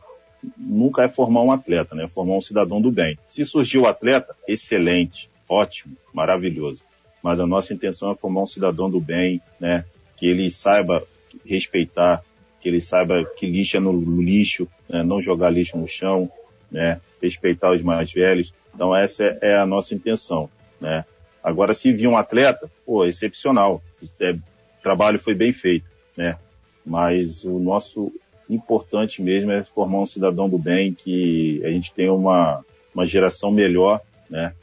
nunca 0.57 1.03
é 1.03 1.07
formar 1.07 1.41
um 1.41 1.51
atleta, 1.51 1.95
né? 1.95 2.03
É 2.05 2.07
formar 2.07 2.35
um 2.35 2.41
cidadão 2.41 2.81
do 2.81 2.91
bem. 2.91 3.17
Se 3.27 3.45
surgiu 3.45 3.81
o 3.81 3.87
atleta, 3.87 4.35
excelente, 4.47 5.29
ótimo, 5.47 5.95
maravilhoso. 6.13 6.83
Mas 7.21 7.39
a 7.39 7.47
nossa 7.47 7.73
intenção 7.73 8.11
é 8.11 8.15
formar 8.15 8.43
um 8.43 8.47
cidadão 8.47 8.89
do 8.89 8.99
bem, 8.99 9.41
né? 9.59 9.83
Que 10.15 10.27
ele 10.27 10.49
saiba 10.49 11.03
respeitar, 11.45 12.23
que 12.61 12.69
ele 12.69 12.81
saiba 12.81 13.25
que 13.37 13.45
lixo 13.45 13.77
é 13.77 13.79
no 13.79 13.91
lixo, 14.21 14.67
né? 14.87 15.03
não 15.03 15.21
jogar 15.21 15.49
lixo 15.49 15.77
no 15.77 15.87
chão, 15.87 16.31
né? 16.71 16.99
Respeitar 17.21 17.71
os 17.71 17.81
mais 17.81 18.11
velhos. 18.11 18.53
Então 18.73 18.95
essa 18.95 19.23
é, 19.23 19.39
é 19.41 19.57
a 19.57 19.65
nossa 19.65 19.93
intenção, 19.93 20.49
né? 20.79 21.03
Agora, 21.49 21.73
se 21.73 21.91
vir 21.91 22.07
um 22.07 22.15
atleta, 22.15 22.69
pô, 22.85 23.05
excepcional. 23.05 23.81
É, 24.19 24.31
o 24.31 24.39
trabalho 24.83 25.17
foi 25.17 25.33
bem 25.33 25.51
feito, 25.51 25.85
né? 26.15 26.37
Mas 26.85 27.43
o 27.43 27.59
nosso 27.59 28.11
importante 28.49 29.21
mesmo 29.21 29.51
é 29.51 29.63
formar 29.63 29.99
um 29.99 30.05
cidadão 30.05 30.47
do 30.47 30.57
bem, 30.57 30.93
que 30.93 31.61
a 31.65 31.69
gente 31.69 31.91
tenha 31.91 32.13
uma, 32.13 32.63
uma 32.93 33.05
geração 33.05 33.51
melhor, 33.51 33.99
né? 34.29 34.53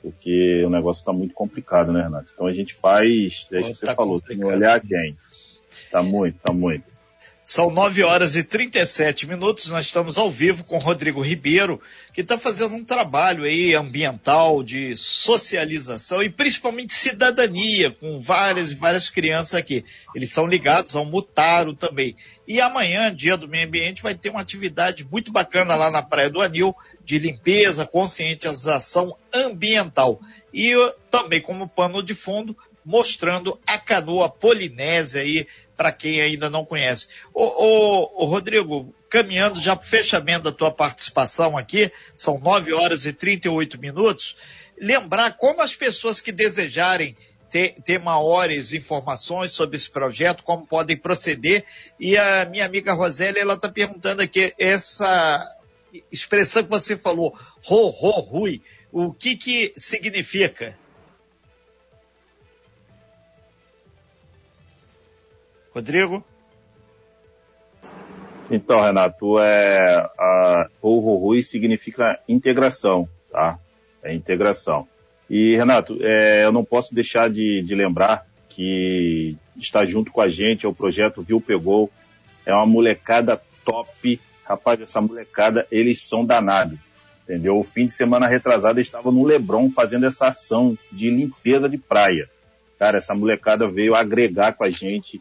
Porque 0.00 0.62
o 0.64 0.70
negócio 0.70 1.00
está 1.00 1.12
muito 1.12 1.34
complicado, 1.34 1.92
né, 1.92 2.02
Renato? 2.02 2.30
Então 2.32 2.46
a 2.46 2.52
gente 2.52 2.72
faz, 2.72 3.46
é 3.50 3.62
que 3.62 3.74
você 3.74 3.86
tá 3.86 3.96
falou, 3.96 4.20
tem 4.20 4.38
que 4.38 4.44
olhar 4.44 4.80
quem. 4.80 5.16
Tá 5.90 6.02
muito, 6.02 6.38
tá 6.38 6.52
muito. 6.52 6.84
São 7.50 7.70
9 7.70 8.04
horas 8.04 8.36
e 8.36 8.44
37 8.44 9.26
minutos, 9.26 9.68
nós 9.68 9.86
estamos 9.86 10.18
ao 10.18 10.30
vivo 10.30 10.64
com 10.64 10.76
Rodrigo 10.76 11.22
Ribeiro, 11.22 11.80
que 12.12 12.20
está 12.20 12.36
fazendo 12.36 12.74
um 12.74 12.84
trabalho 12.84 13.44
aí 13.44 13.74
ambiental, 13.74 14.62
de 14.62 14.94
socialização 14.94 16.22
e 16.22 16.28
principalmente 16.28 16.92
cidadania, 16.92 17.90
com 17.90 18.18
várias 18.18 18.70
e 18.70 18.74
várias 18.74 19.08
crianças 19.08 19.54
aqui. 19.54 19.82
Eles 20.14 20.30
são 20.30 20.46
ligados 20.46 20.94
ao 20.94 21.06
Mutaro 21.06 21.72
também. 21.72 22.14
E 22.46 22.60
amanhã, 22.60 23.10
dia 23.14 23.34
do 23.34 23.48
meio 23.48 23.66
ambiente, 23.66 24.02
vai 24.02 24.14
ter 24.14 24.28
uma 24.28 24.42
atividade 24.42 25.08
muito 25.10 25.32
bacana 25.32 25.74
lá 25.74 25.90
na 25.90 26.02
Praia 26.02 26.28
do 26.28 26.42
Anil, 26.42 26.76
de 27.02 27.18
limpeza, 27.18 27.86
conscientização 27.86 29.16
ambiental. 29.34 30.20
E 30.52 30.74
também 31.10 31.40
como 31.40 31.66
pano 31.66 32.02
de 32.02 32.14
fundo, 32.14 32.54
mostrando 32.84 33.58
a 33.66 33.78
canoa 33.78 34.28
polinésia 34.28 35.22
aí 35.22 35.46
para 35.78 35.92
quem 35.92 36.20
ainda 36.20 36.50
não 36.50 36.64
conhece. 36.64 37.06
Ô, 37.32 38.26
Rodrigo, 38.26 38.92
caminhando 39.08 39.60
já 39.60 39.76
para 39.76 39.86
o 39.86 39.88
fechamento 39.88 40.42
da 40.42 40.52
tua 40.52 40.72
participação 40.72 41.56
aqui, 41.56 41.90
são 42.16 42.36
9 42.40 42.72
horas 42.72 43.06
e 43.06 43.12
38 43.12 43.80
minutos, 43.80 44.36
lembrar 44.76 45.36
como 45.36 45.62
as 45.62 45.76
pessoas 45.76 46.20
que 46.20 46.32
desejarem 46.32 47.16
ter, 47.48 47.76
ter 47.84 48.00
maiores 48.00 48.72
informações 48.72 49.52
sobre 49.52 49.76
esse 49.76 49.88
projeto, 49.88 50.42
como 50.42 50.66
podem 50.66 50.96
proceder. 50.96 51.64
E 51.98 52.16
a 52.16 52.44
minha 52.46 52.66
amiga 52.66 52.92
Rosélia, 52.92 53.40
ela 53.40 53.54
está 53.54 53.68
perguntando 53.68 54.20
aqui 54.20 54.52
essa 54.58 55.46
expressão 56.10 56.64
que 56.64 56.70
você 56.70 56.98
falou, 56.98 57.38
ro, 57.62 57.88
ro, 57.90 58.20
rui, 58.20 58.60
o 58.90 59.12
que 59.12 59.36
que 59.36 59.72
significa? 59.76 60.76
Rodrigo? 65.78 66.24
Então, 68.50 68.80
Renato, 68.80 69.38
é, 69.38 70.10
a, 70.18 70.68
Rui 70.82 71.42
significa 71.42 72.18
integração, 72.28 73.08
tá? 73.30 73.58
É 74.02 74.12
integração. 74.12 74.88
E, 75.30 75.54
Renato, 75.54 75.96
é, 76.00 76.44
eu 76.44 76.50
não 76.50 76.64
posso 76.64 76.92
deixar 76.92 77.30
de, 77.30 77.62
de 77.62 77.74
lembrar 77.76 78.26
que 78.48 79.36
está 79.56 79.84
junto 79.84 80.10
com 80.10 80.20
a 80.20 80.28
gente 80.28 80.66
é 80.66 80.68
o 80.68 80.74
projeto 80.74 81.22
Viu 81.22 81.40
Pegou. 81.40 81.90
É 82.44 82.52
uma 82.52 82.66
molecada 82.66 83.40
top. 83.64 84.20
Rapaz, 84.44 84.80
essa 84.80 85.00
molecada, 85.00 85.64
eles 85.70 86.02
são 86.02 86.24
danados. 86.24 86.78
Entendeu? 87.22 87.56
O 87.56 87.62
fim 87.62 87.86
de 87.86 87.92
semana 87.92 88.26
retrasado 88.26 88.80
estava 88.80 89.12
no 89.12 89.24
Lebron 89.24 89.70
fazendo 89.70 90.06
essa 90.06 90.26
ação 90.26 90.76
de 90.90 91.08
limpeza 91.10 91.68
de 91.68 91.78
praia. 91.78 92.28
Cara, 92.78 92.98
essa 92.98 93.14
molecada 93.14 93.68
veio 93.68 93.94
agregar 93.94 94.54
com 94.54 94.64
a 94.64 94.70
gente 94.70 95.20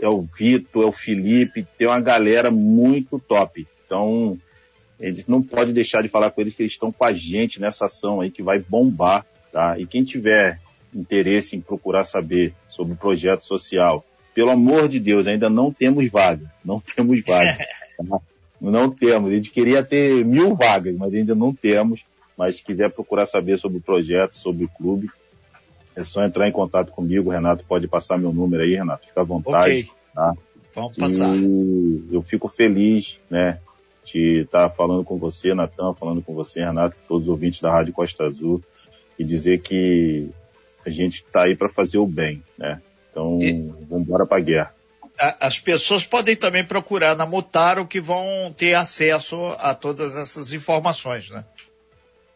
é 0.00 0.08
o 0.08 0.22
Vitor, 0.22 0.84
é 0.84 0.86
o 0.86 0.92
Felipe, 0.92 1.66
tem 1.78 1.86
uma 1.86 2.00
galera 2.00 2.50
muito 2.50 3.18
top. 3.18 3.66
Então, 3.86 4.38
a 5.00 5.06
gente 5.06 5.28
não 5.28 5.42
pode 5.42 5.72
deixar 5.72 6.02
de 6.02 6.08
falar 6.08 6.30
com 6.30 6.40
eles 6.40 6.54
que 6.54 6.62
eles 6.62 6.72
estão 6.72 6.92
com 6.92 7.04
a 7.04 7.12
gente 7.12 7.60
nessa 7.60 7.86
ação 7.86 8.20
aí 8.20 8.30
que 8.30 8.42
vai 8.42 8.58
bombar, 8.58 9.26
tá? 9.52 9.78
E 9.78 9.86
quem 9.86 10.04
tiver 10.04 10.60
interesse 10.94 11.56
em 11.56 11.60
procurar 11.60 12.04
saber 12.04 12.54
sobre 12.68 12.94
o 12.94 12.96
projeto 12.96 13.42
social, 13.42 14.04
pelo 14.34 14.50
amor 14.50 14.88
de 14.88 14.98
Deus, 15.00 15.26
ainda 15.26 15.50
não 15.50 15.72
temos 15.72 16.10
vaga, 16.10 16.52
não 16.64 16.80
temos 16.94 17.22
vaga. 17.22 17.58
Tá? 17.96 18.20
Não 18.60 18.90
temos. 18.90 19.30
A 19.30 19.34
gente 19.34 19.50
queria 19.50 19.82
ter 19.82 20.24
mil 20.24 20.54
vagas, 20.54 20.94
mas 20.96 21.14
ainda 21.14 21.34
não 21.34 21.54
temos. 21.54 22.00
Mas 22.36 22.56
se 22.56 22.62
quiser 22.62 22.90
procurar 22.90 23.26
saber 23.26 23.58
sobre 23.58 23.78
o 23.78 23.82
projeto, 23.82 24.36
sobre 24.36 24.64
o 24.64 24.68
clube, 24.68 25.08
é 25.96 26.04
só 26.04 26.24
entrar 26.24 26.48
em 26.48 26.52
contato 26.52 26.90
comigo, 26.92 27.30
Renato 27.30 27.64
pode 27.64 27.86
passar 27.86 28.18
meu 28.18 28.32
número 28.32 28.62
aí, 28.62 28.74
Renato, 28.74 29.06
fica 29.06 29.20
à 29.20 29.24
vontade. 29.24 29.80
Ok. 29.80 29.90
Tá? 30.14 30.34
Vamos 30.74 30.96
passar. 30.96 31.36
E 31.36 32.08
eu 32.10 32.22
fico 32.22 32.48
feliz, 32.48 33.18
né, 33.30 33.60
de 34.04 34.42
estar 34.42 34.68
falando 34.70 35.04
com 35.04 35.18
você, 35.18 35.54
Natan, 35.54 35.94
falando 35.94 36.20
com 36.22 36.34
você, 36.34 36.60
Renato, 36.60 36.96
todos 37.08 37.24
os 37.24 37.28
ouvintes 37.28 37.60
da 37.60 37.70
Rádio 37.70 37.92
Costa 37.92 38.24
Azul, 38.24 38.62
e 39.18 39.24
dizer 39.24 39.60
que 39.60 40.28
a 40.84 40.90
gente 40.90 41.24
está 41.24 41.44
aí 41.44 41.56
para 41.56 41.68
fazer 41.68 41.98
o 41.98 42.06
bem, 42.06 42.42
né? 42.58 42.82
Então, 43.10 43.38
e... 43.40 43.52
vamos 43.88 44.06
embora 44.06 44.26
para 44.26 44.38
a 44.38 44.40
guerra. 44.40 44.74
As 45.16 45.60
pessoas 45.60 46.04
podem 46.04 46.34
também 46.34 46.64
procurar 46.64 47.14
na 47.14 47.24
Mutaro 47.24 47.86
que 47.86 48.00
vão 48.00 48.52
ter 48.56 48.74
acesso 48.74 49.36
a 49.58 49.72
todas 49.72 50.16
essas 50.16 50.52
informações, 50.52 51.30
né? 51.30 51.44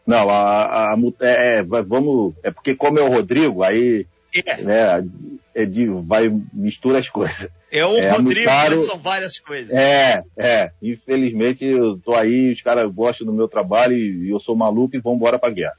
Não, 0.09 0.27
a, 0.27 0.91
a, 0.91 0.97
é, 1.21 1.57
é 1.57 1.63
vamos, 1.63 2.33
é 2.41 2.49
porque 2.49 2.73
como 2.73 2.97
é 2.97 3.01
o 3.03 3.13
Rodrigo, 3.13 3.61
aí 3.61 4.07
é. 4.35 4.61
Né, 4.63 5.07
é 5.53 5.65
de, 5.67 5.85
vai, 5.85 6.35
mistura 6.51 6.97
as 6.97 7.07
coisas. 7.07 7.47
É 7.71 7.85
o 7.85 7.95
é, 7.95 8.09
Rodrigo, 8.09 8.49
Mutaro, 8.49 8.81
são 8.81 8.97
várias 8.97 9.37
coisas. 9.37 9.71
É, 9.71 10.23
é. 10.35 10.71
Infelizmente 10.81 11.63
eu 11.63 11.99
tô 11.99 12.15
aí, 12.15 12.51
os 12.51 12.59
caras 12.63 12.91
gostam 12.91 13.27
do 13.27 13.33
meu 13.33 13.47
trabalho 13.47 13.95
e 13.95 14.31
eu 14.31 14.39
sou 14.39 14.55
maluco 14.55 14.95
e 14.95 14.99
vão 14.99 15.13
embora 15.13 15.37
pra 15.37 15.51
guerra. 15.51 15.75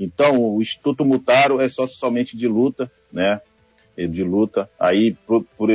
Então, 0.00 0.42
o 0.42 0.60
Instituto 0.60 1.04
Mutaro 1.04 1.60
é 1.60 1.68
só 1.68 1.86
somente 1.86 2.36
de 2.36 2.48
luta, 2.48 2.90
né? 3.12 3.40
É 3.96 4.08
de 4.08 4.24
luta. 4.24 4.68
Aí, 4.76 5.14
por, 5.24 5.44
por, 5.56 5.70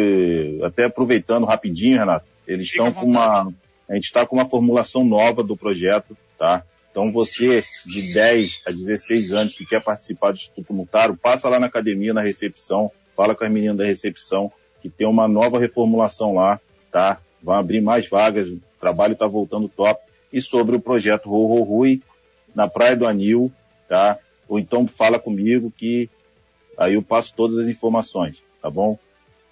até 0.62 0.84
aproveitando 0.84 1.46
rapidinho, 1.46 2.00
Renato, 2.00 2.26
eles 2.46 2.68
estão 2.68 2.92
com 2.92 3.06
uma, 3.06 3.54
a 3.88 3.94
gente 3.94 4.06
está 4.06 4.26
com 4.26 4.36
uma 4.36 4.50
formulação 4.50 5.06
nova 5.06 5.42
do 5.42 5.56
projeto, 5.56 6.18
tá? 6.38 6.66
Então 6.94 7.12
você, 7.12 7.64
de 7.88 8.14
10 8.14 8.62
a 8.68 8.72
16 8.72 9.34
anos, 9.34 9.56
que 9.56 9.66
quer 9.66 9.82
participar 9.82 10.30
do 10.30 10.36
Instituto 10.36 10.72
Mutaro, 10.76 11.18
passa 11.18 11.50
lá 11.50 11.60
na 11.60 11.66
academia, 11.66 12.14
na 12.14 12.22
recepção, 12.22 12.92
fala 13.16 13.34
com 13.34 13.44
as 13.44 13.52
meninas 13.52 13.78
da 13.78 13.84
recepção, 13.84 14.52
que 14.80 14.90
tem 14.90 15.08
uma 15.08 15.28
nova 15.28 15.58
reformulação 15.58 16.36
lá, 16.36 16.60
tá? 16.92 17.20
Vão 17.42 17.56
abrir 17.56 17.82
mais 17.82 18.08
vagas, 18.08 18.48
o 18.48 18.62
trabalho 18.80 19.14
está 19.14 19.26
voltando 19.26 19.68
top. 19.68 20.00
E 20.32 20.40
sobre 20.40 20.76
o 20.76 20.80
projeto 20.80 21.30
Rô 21.30 21.64
Rui, 21.64 22.00
na 22.54 22.68
Praia 22.68 22.96
do 22.96 23.08
Anil, 23.08 23.52
tá? 23.90 24.20
Ou 24.48 24.60
então 24.60 24.86
fala 24.86 25.18
comigo 25.18 25.74
que 25.76 26.08
aí 26.78 26.94
eu 26.94 27.02
passo 27.02 27.34
todas 27.36 27.58
as 27.58 27.68
informações, 27.68 28.44
tá 28.62 28.70
bom? 28.70 29.00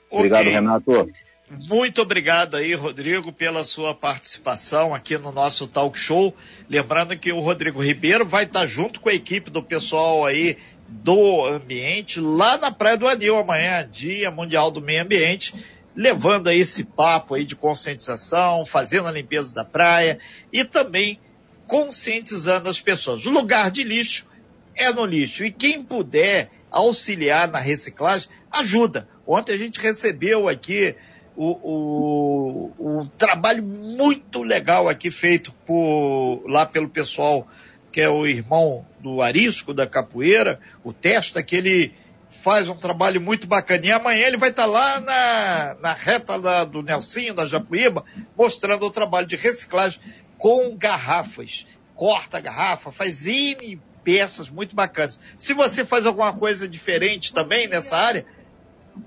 Okay. 0.10 0.20
Obrigado, 0.20 0.46
Renato. 0.46 1.10
Muito 1.60 2.02
obrigado 2.02 2.56
aí, 2.56 2.74
Rodrigo, 2.74 3.34
pela 3.34 3.66
sua 3.66 3.94
participação 3.94 4.96
aqui 4.96 5.18
no 5.18 5.34
nosso 5.34 5.68
talk 5.68 6.00
show. 6.00 6.34
Lembrando 6.70 7.18
que 7.20 7.30
o 7.34 7.42
Rodrigo 7.42 7.84
Ribeiro 7.84 8.26
vai 8.26 8.46
estar 8.46 8.66
junto 8.66 9.02
com 9.02 9.10
a 9.10 9.14
equipe 9.14 9.52
do 9.52 9.62
pessoal 9.62 10.26
aí 10.26 10.58
do 10.88 11.46
ambiente 11.46 12.22
lá 12.22 12.58
na 12.58 12.72
Praia 12.72 12.98
do 12.98 13.06
Anil 13.06 13.38
amanhã, 13.38 13.86
Dia 13.92 14.32
Mundial 14.32 14.72
do 14.72 14.82
Meio 14.82 15.04
Ambiente, 15.04 15.54
levando 15.94 16.48
aí 16.48 16.62
esse 16.62 16.86
papo 16.86 17.36
aí 17.36 17.44
de 17.44 17.58
conscientização, 17.58 18.66
fazendo 18.66 19.10
a 19.10 19.12
limpeza 19.12 19.54
da 19.54 19.66
praia 19.66 20.20
e 20.54 20.64
também 20.64 21.20
conscientizando 21.68 22.70
as 22.70 22.80
pessoas. 22.80 23.26
O 23.26 23.30
lugar 23.30 23.72
de 23.72 23.84
lixo 23.84 24.26
é 24.74 24.90
no 24.94 25.06
lixo 25.06 25.44
e 25.44 25.52
quem 25.52 25.84
puder 25.84 26.50
auxiliar 26.72 27.50
na 27.50 27.60
reciclagem, 27.60 28.30
ajuda. 28.50 29.10
Ontem 29.28 29.54
a 29.54 29.58
gente 29.58 29.82
recebeu 29.82 30.48
aqui 30.48 30.96
o, 31.36 32.72
o, 32.78 33.00
o 33.00 33.08
trabalho 33.18 33.64
muito 33.64 34.44
legal 34.44 34.88
aqui 34.88 35.10
feito 35.10 35.54
por, 35.66 36.44
lá 36.48 36.66
pelo 36.66 36.90
pessoal 36.90 37.48
que 37.92 38.00
é 38.00 38.10
o 38.10 38.26
irmão 38.26 38.86
do 39.00 39.22
Arisco 39.22 39.74
da 39.74 39.86
Capoeira, 39.86 40.60
o 40.84 40.94
Testa, 40.94 41.44
que 41.44 41.56
ele 41.56 41.94
faz 42.30 42.70
um 42.70 42.76
trabalho 42.76 43.20
muito 43.20 43.46
bacana. 43.46 43.86
E 43.86 43.92
amanhã 43.92 44.26
ele 44.26 44.38
vai 44.38 44.50
estar 44.50 44.66
lá 44.66 45.02
na, 45.02 45.76
na 45.82 45.94
reta 45.94 46.40
da, 46.40 46.64
do 46.64 46.82
Nelsinho, 46.82 47.34
da 47.34 47.46
Japuíba, 47.46 48.06
mostrando 48.38 48.86
o 48.86 48.92
trabalho 48.92 49.28
de 49.28 49.36
reciclagem 49.36 50.00
com 50.38 50.76
garrafas. 50.78 51.68
Corta 51.94 52.38
a 52.38 52.42
garrafa, 52.42 52.92
faz 52.92 53.28
N 53.28 53.80
peças 54.04 54.50
muito 54.50 54.76
bacanas. 54.76 55.20
Se 55.38 55.54
você 55.54 55.86
faz 55.86 56.06
alguma 56.06 56.34
coisa 56.34 56.68
diferente 56.68 57.32
também 57.34 57.68
nessa 57.68 57.98
área, 57.98 58.26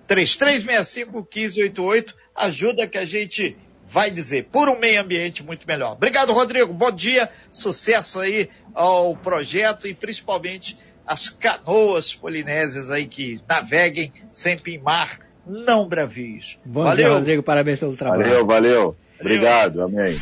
3365 0.06 1.12
1588 1.12 2.14
ajuda 2.34 2.86
que 2.86 2.98
a 2.98 3.04
gente 3.04 3.56
vai 3.84 4.10
dizer, 4.10 4.48
por 4.50 4.68
um 4.68 4.78
meio 4.78 5.00
ambiente 5.00 5.44
muito 5.44 5.66
melhor. 5.66 5.92
Obrigado, 5.92 6.32
Rodrigo. 6.32 6.72
Bom 6.72 6.90
dia, 6.90 7.28
sucesso 7.52 8.20
aí 8.20 8.48
ao 8.72 9.16
projeto 9.16 9.86
e 9.86 9.94
principalmente 9.94 10.76
as 11.06 11.28
canoas 11.28 12.14
polinésias 12.14 12.90
aí 12.90 13.06
que 13.06 13.40
naveguem 13.46 14.12
sempre 14.30 14.74
em 14.74 14.78
mar 14.78 15.18
não 15.46 15.86
bravios. 15.86 16.58
Bom 16.64 16.84
valeu. 16.84 16.96
dia, 16.96 17.14
Rodrigo. 17.14 17.42
Parabéns 17.42 17.78
pelo 17.78 17.94
trabalho. 17.96 18.24
Valeu, 18.24 18.46
valeu. 18.46 18.96
Obrigado. 19.20 19.82
Amém. 19.82 20.18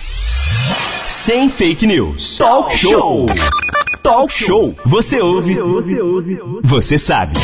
Sem 1.06 1.48
fake 1.48 1.86
news. 1.86 2.36
Talk 2.36 2.76
show. 2.76 3.26
Talk 4.02 4.32
show. 4.32 4.74
Você 4.84 5.20
ouve. 5.20 5.54
Você 5.54 6.00
ouve. 6.00 6.38
Você 6.64 6.98
sabe. 6.98 7.34